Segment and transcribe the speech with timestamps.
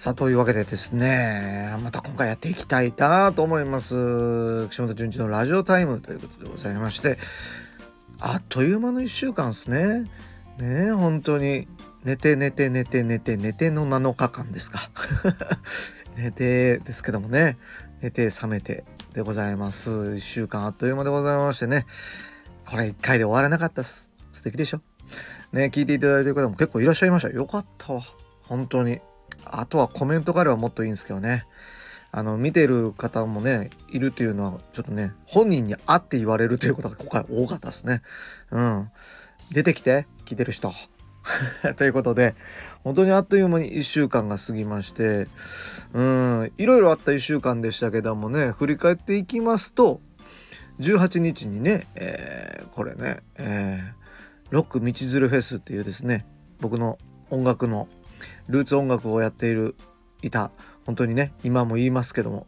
[0.00, 4.66] さあ、というわけでですね、また今回やっていきたいなと思います。
[4.70, 7.18] 岸本淳一のラジオタイムということでございまして、
[8.18, 10.10] あっという間の1週間ですね。
[10.58, 11.68] ね本当に。
[12.02, 14.78] 寝て寝て寝て寝て寝ての7日間ですか。
[16.16, 17.58] 寝てですけどもね。
[18.00, 19.90] 寝て覚めてでございます。
[19.90, 21.84] 1週間あっという間でございましてね。
[22.66, 24.08] これ1回で終わらなかったっす。
[24.32, 24.80] 素敵でしょ
[25.52, 27.28] ね聞いていただいてる方も結構いらっしゃいました。
[27.28, 28.02] よかったわ。
[28.44, 28.98] 本当に。
[29.44, 31.44] あとはコメントがあればもっといいんですけどね。
[32.12, 38.02] あの、見てる方もね、いるっていうのは、ちょっとね、本人に会って言われるということが今回多かったですね。
[38.50, 38.88] うん。
[39.52, 40.72] 出てきて、聞いてる人。
[41.76, 42.34] ということで、
[42.82, 45.28] 本当にあっという間に1週間が過ぎまして、
[45.92, 50.00] うん、いろいろあった1週間でしたけどもね、振り返っていきますと、
[50.80, 53.92] 18日にね、えー、これね、えー、
[54.50, 56.26] ロック道連れフェスっていうですね、
[56.60, 56.98] 僕の
[57.30, 57.86] 音楽の
[58.48, 59.76] ルーツ音楽をやっている
[60.22, 60.50] いた。
[60.86, 62.46] 本当にね今も言いますけども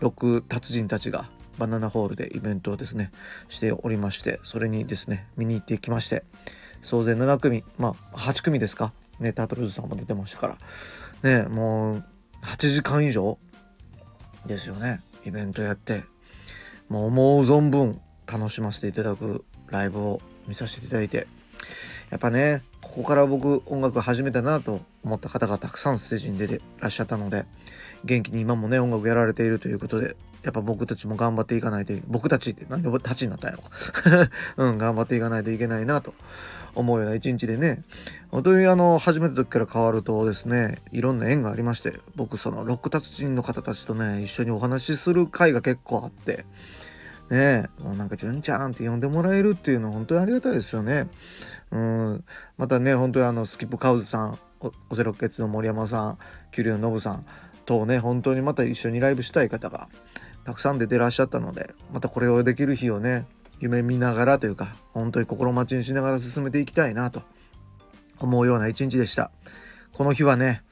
[0.00, 3.10] ロック達人たちがバナナホールでイベントをですね
[3.48, 6.24] しておりましてそれにですね見に行ってきまして
[6.80, 8.92] 総勢7組まあ8組ですか。
[9.20, 10.58] ねタートルズさんも出てましたか
[11.22, 11.38] ら。
[11.42, 12.04] ねもう
[12.42, 13.38] 8時間以上
[14.46, 16.04] ですよねイベントやって。
[16.88, 21.26] もう思う存分楽しませていただくライブを見させていただいて。
[22.10, 22.62] やっぱね
[22.94, 27.44] ここから僕音楽始めたなと思った方がたくさんステージに出てらっしゃったので
[28.04, 30.14] 元気に今もね音楽やられているということで
[30.44, 33.64] やっぱ僕たちも頑張っていかないと僕たちって何で僕たちになったんやろ。
[34.64, 36.14] うん頑張っていかないといけないなと
[36.76, 37.82] 思うような一日でね。
[38.30, 46.44] 本当にあの始めた時から変わるとですねいろんな縁がありまして僕そのロック達人の方たちとね一緒にお話しする会が結構あって
[47.30, 51.08] ね、もうなんか、純ちゃんって呼んでもらえるっていうのは本当にありがたいですよね。
[51.70, 52.24] うん。
[52.58, 54.38] またね、本当にあの、スキップカウズさん、
[54.90, 56.18] オセロケツの森山さん、
[56.52, 57.26] キュリオノブさん
[57.66, 59.88] とね、本当にまた一緒にライブしたい方が
[60.44, 63.26] たくさん出てらっしゃったので、またこれをできる日をね、
[63.60, 67.22] 夢見ながらというか、本当に心待ちにしながら進めていきたいなと
[68.20, 69.30] 思うような一日でした。
[69.92, 70.62] この日はね、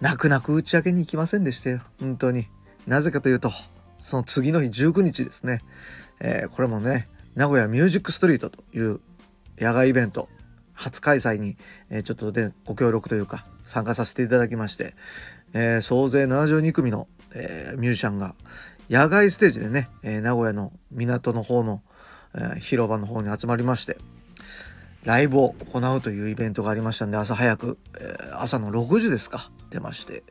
[0.00, 1.80] 泣く泣く打ち上げに行きませんでしたよ。
[2.00, 2.48] 本当に。
[2.86, 3.50] なぜかというと、
[4.00, 5.60] その次の日19日ですね、
[6.20, 9.00] えー、これもね名古屋ミュージックストリートという
[9.58, 10.28] 野外イベント
[10.72, 11.56] 初開催に、
[11.90, 14.94] えー、ちょっとでご協力というか参加させていただきまして、
[15.52, 18.34] えー、総勢72組の、えミュージシャンが
[18.88, 21.82] 野外ステージでね、え名古屋の港の方の、
[22.34, 23.98] え広場の方に集まりまして
[25.04, 30.24] ライブを行うというイベントがありましたんで朝早く、え朝の6時ですか出まして、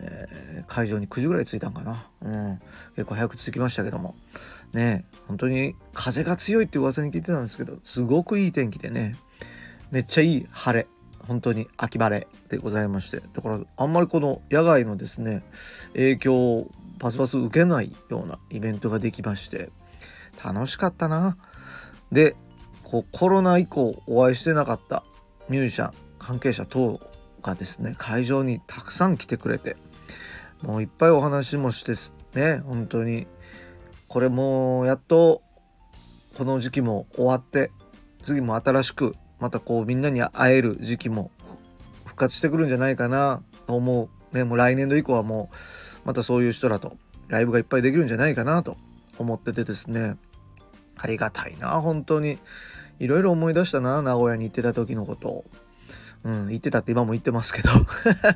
[0.00, 2.58] えー、会場に9時ぐらい着いたんかな、うん、
[2.96, 4.14] 結構早く着きましたけども。
[4.72, 9.16] ね本当に風が強いって噂に聞いてたんですけどすごくいい天気でね。
[9.90, 10.86] めっちゃいい晴れ。
[11.26, 13.22] 本当に秋晴れでございまして。
[13.32, 15.42] だからあんまりこの野外のですね
[15.94, 19.70] 影響をパスパス受けないようなイベントができまして
[20.44, 21.36] 楽しかったな。
[22.12, 22.36] で
[22.82, 25.02] こコロナ以降お会いしてなかった
[25.48, 27.00] ミュージシャン関係者等
[27.42, 29.76] がですね会場にたくさん来てくれて
[30.64, 31.92] もういっぱいお話もして
[32.38, 33.26] ね本当に。
[34.08, 35.42] これもうやっと
[36.38, 37.70] この時期も終わって
[38.22, 41.30] 次も新しくまたこうみんなに会える時期も
[42.04, 44.36] 復活してくるんじゃないかなと思う。
[44.36, 45.56] ねもう来年度以降はもう
[46.06, 46.96] またそういう人らと
[47.28, 48.76] ライブがいっぱいできるんじゃないかなと
[49.18, 50.16] 思っててですね。
[50.96, 52.38] ありがたいな本当に。
[53.00, 55.44] いろいろ思い出したな名古屋に行ってた時のことを。
[56.22, 57.70] うん、言ってたって今も言ってますけど。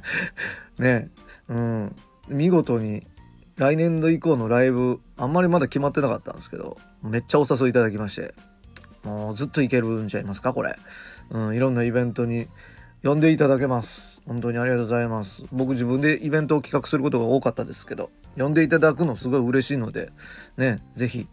[0.83, 1.11] ね
[1.49, 1.97] うん。
[2.29, 3.07] 見事に
[3.57, 8.35] 来年度以降のライブあんまりまだ決まってなかったんですけどめっちゃお誘いいただきまして
[9.03, 10.77] もうずっといけるんじゃいますかこれ、
[11.31, 12.47] うん、いろんなイベントに
[13.03, 14.21] 呼んでいただけます。
[14.27, 15.45] 本当にありがとうございます。
[15.53, 20.11] 僕自分でイベントを企画することが多かったですけど呼んでいただくのすごい嬉しいので
[20.57, 21.29] ね是非、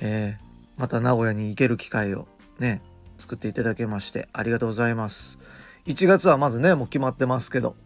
[0.00, 2.82] えー、また名古屋に行ける機会をね
[3.16, 5.38] 作っていただけましてありがとうございます。
[5.86, 7.76] 1月はまずねもう決まってますけど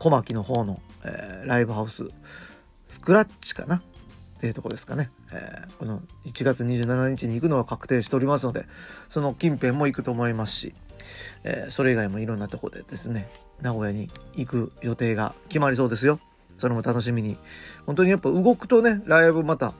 [0.00, 2.08] 小牧の方の、えー、ライブハウス
[2.86, 3.76] スクラッチかな？
[3.76, 8.64] っていうとこですかね、えー、この1月27日に行くのは確定しておりますので
[9.10, 10.74] その近辺も行くと思いますし、
[11.44, 13.28] えー、それ以外もいろんなとこでですね
[13.60, 16.18] 名古屋に行く予定が決まりそうですよ。
[16.56, 17.36] それも楽しみに。
[17.84, 19.74] 本当にやっぱ動くとねライブまた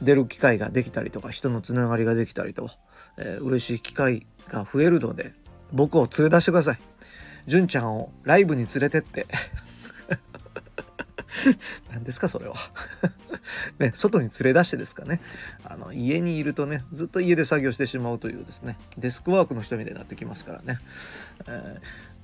[0.00, 2.70] 出る機会ができたりとか人のつながりができたりと、
[3.18, 5.32] えー、嬉しい機会が増えるので
[5.72, 6.78] 僕を連れ出してください。
[7.50, 9.26] 純ちゃんをライブに連れてって。
[11.90, 12.54] 何ですかそれは。
[13.80, 15.20] ね、外に連れ出してですかね。
[15.64, 20.78] あの、家にいるとね、ずっと家で作業してしまうというですね、デスクワークの人みたいになってきますからね。
[21.48, 21.80] え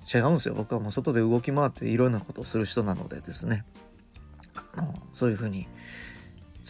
[0.07, 0.55] ー、違うんですよ。
[0.55, 3.65] 僕はもう外で動き回っていろんなことをする人なのでですね。
[4.77, 5.67] あのそういう風に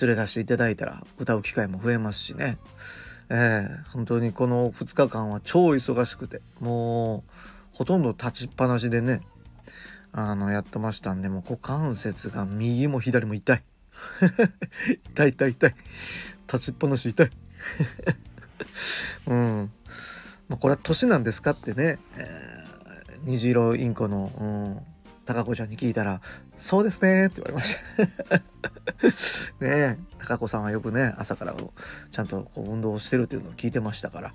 [0.00, 2.56] 連れ出していただいたら歌う機会も増えますしね。
[3.28, 7.30] えー、本当にこの2日間は超忙しくてもう
[7.76, 9.20] ほとんど立ちっぱなしでね
[10.10, 13.62] あのやってましたんでもう股関節が右も左も痛い。
[15.12, 15.74] 痛い痛い痛い。
[16.50, 17.30] 立ちっぱなし痛い。
[19.28, 19.70] うん。
[20.48, 24.80] まあ、これは年なんですかってね、えー、虹色インコの、うん、
[25.26, 26.20] 高子ちゃんに聞いたら
[26.56, 27.76] 「そうですね」って言われまし
[28.28, 28.36] た。
[29.60, 34.32] ねえ高子さんはよくね朝からちゃんとこう運動をしてるっていうのを聞いてましたから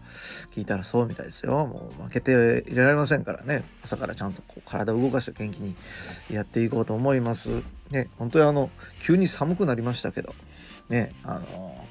[0.54, 1.66] 聞いたらそうみたいですよ。
[1.66, 3.64] もう負けていられませんからね。
[3.84, 5.76] 朝からちゃんとこう体を動かして元気に
[6.30, 7.50] やっていこうと思います。
[7.90, 8.70] ね本当にあの
[9.02, 10.34] 急に寒くなりましたけど
[10.90, 11.86] ねあの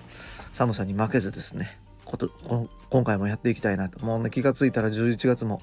[0.53, 2.31] 寒さに負けずですねこと
[2.91, 4.05] 今回もやっていきたいなと。
[4.05, 5.63] もうね気がついたら11月も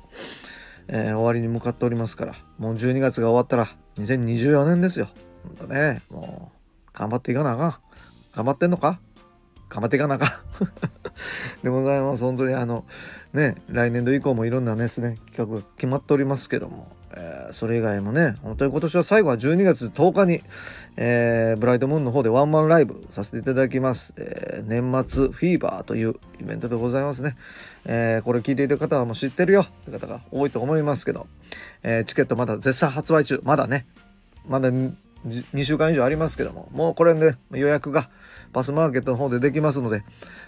[0.88, 3.68] えー、終わりに向かっておりますから、もう12月が終わったら
[3.98, 5.10] 2024年ですよ。
[5.44, 7.76] ほんとね、もう頑張っていかなあかん。
[8.36, 9.00] 頑張ってんのか？
[9.70, 10.30] 頑張っていかなあかん。
[11.64, 12.24] でございます。
[12.24, 12.86] 本当にあの、
[13.34, 20.42] ね、来年度以降もいろんなですね、企画決まっておりますけども、えそれ以外もね、本当に今年は最後は12月10日に、
[20.98, 24.14] えー、ブライトムーンの方でワンマンライブさせていただきます。
[24.18, 27.36] えー、年末フィーバーというイベントでございますね。
[27.86, 31.28] えー、これ聞いている方はもう知ってるよって方が多いと思いますけど、
[31.84, 33.42] えー、チケットまだ絶賛発売中。
[33.44, 33.86] まだね、
[34.48, 38.10] まだ2週間以上ありますけども、もうこれね、予約が
[38.54, 40.04] パスマーケットの方でできますので、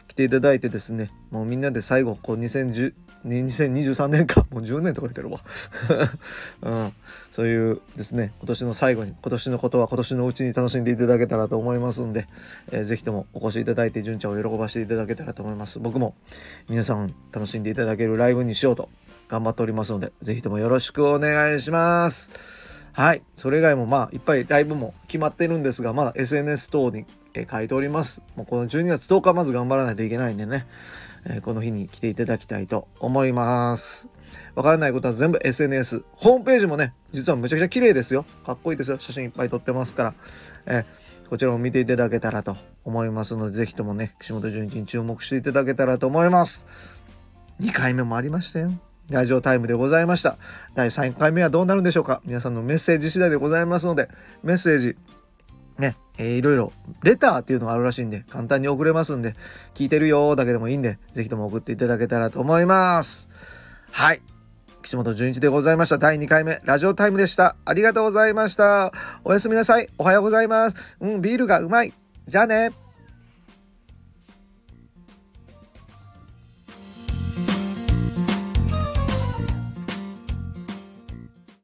[0.07, 2.93] 来ていただいてですね、もうみんなで最後、こう2010
[3.25, 5.39] 2023年か、もう10年とか言ってるわ。
[6.63, 6.93] うん、
[7.31, 12.27] そういうですね、今年の最後に、今年のことは今年のうちに楽しんでいただけたらと思いますんで、
[12.71, 15.79] えー、ぜひともお越しいただいて、純ちゃんを喜ばせていただけたらと思います。
[15.79, 16.15] 僕も
[16.69, 18.89] 皆さん楽しんでいただけるライブにしようと
[19.27, 22.31] 頑張っておりますので、ぜひともよろしくお願いします。
[22.93, 23.21] はい。
[23.35, 27.05] それ以外もまあ、いっぱいライブも決まってるんですが、まだ SNS 等に
[27.49, 28.21] 書いております。
[28.35, 30.65] もうこの12月10日まず頑張らないといけないんでね。
[31.25, 34.07] えこの日に来ていただきたいと思います。
[34.55, 36.03] わからないことは全部 SNS。
[36.11, 38.25] ホームページもね、実はむちゃくちゃ綺麗ですよ。
[38.45, 38.99] かっこいいですよ。
[38.99, 40.13] 写真いっぱい撮ってますから。
[40.65, 40.85] え
[41.29, 46.65] こちらも見ていただけたらと思いますので、ぜひともね、岸本純一に注目していただけたらと思います。
[47.61, 48.71] 2回目もありましたよ。
[49.09, 50.37] ラジオタイムでございました。
[50.75, 54.09] 第3回目はどうなるんでしょうか皆さんのメッセージ次第でございますので、
[54.43, 54.97] メッセージ、
[56.19, 59.35] えー、いろいろ、レターっていうのがあるらしいんで、簡単に送れますんで、
[59.73, 63.29] 聞いてるよだけでもいいんで、ぜひとも送っていただけたらと思います。
[63.91, 64.21] はい。
[64.83, 65.97] 岸本純一でございました。
[65.97, 67.55] 第2回目、ラジオタイムでした。
[67.63, 68.91] ありがとうございました。
[69.23, 69.89] おやすみなさい。
[69.97, 70.77] おはようございます。
[70.99, 71.93] うん、ビールがうまい。
[72.27, 72.88] じゃあね。